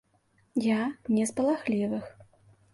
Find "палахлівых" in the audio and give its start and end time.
1.37-2.05